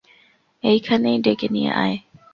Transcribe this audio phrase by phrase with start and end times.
[0.63, 1.97] এইখানেই ডেকে নিয়ে আয়।